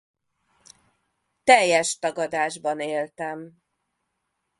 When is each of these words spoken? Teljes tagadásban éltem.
Teljes 1.43 1.99
tagadásban 1.99 2.79
éltem. 2.79 3.55